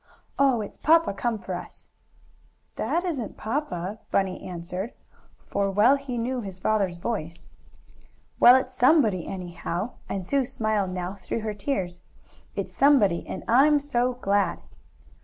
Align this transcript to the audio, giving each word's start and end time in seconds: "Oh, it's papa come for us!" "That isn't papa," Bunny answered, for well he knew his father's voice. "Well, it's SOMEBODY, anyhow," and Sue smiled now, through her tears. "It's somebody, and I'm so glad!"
"Oh, 0.39 0.61
it's 0.61 0.79
papa 0.79 1.13
come 1.13 1.37
for 1.37 1.53
us!" 1.53 1.87
"That 2.75 3.03
isn't 3.05 3.37
papa," 3.37 3.99
Bunny 4.09 4.41
answered, 4.41 4.93
for 5.45 5.69
well 5.69 5.95
he 5.95 6.17
knew 6.17 6.41
his 6.41 6.57
father's 6.57 6.97
voice. 6.97 7.49
"Well, 8.39 8.55
it's 8.55 8.73
SOMEBODY, 8.73 9.27
anyhow," 9.27 9.91
and 10.09 10.25
Sue 10.25 10.43
smiled 10.45 10.89
now, 10.89 11.13
through 11.13 11.41
her 11.41 11.53
tears. 11.53 12.01
"It's 12.55 12.73
somebody, 12.73 13.27
and 13.27 13.43
I'm 13.47 13.79
so 13.79 14.13
glad!" 14.13 14.61